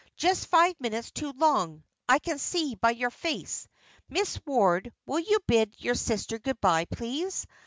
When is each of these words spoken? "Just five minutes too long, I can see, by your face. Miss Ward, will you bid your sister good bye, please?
"Just 0.17 0.47
five 0.47 0.73
minutes 0.81 1.11
too 1.11 1.31
long, 1.33 1.83
I 2.09 2.17
can 2.17 2.39
see, 2.39 2.73
by 2.73 2.89
your 2.89 3.11
face. 3.11 3.67
Miss 4.09 4.43
Ward, 4.47 4.91
will 5.05 5.19
you 5.19 5.37
bid 5.45 5.75
your 5.77 5.93
sister 5.93 6.39
good 6.39 6.59
bye, 6.59 6.85
please? 6.85 7.45